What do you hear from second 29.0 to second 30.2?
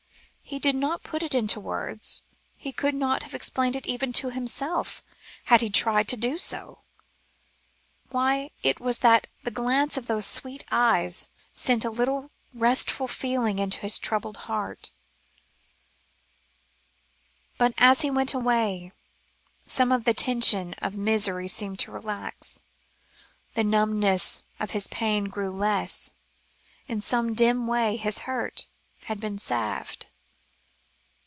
had been salved.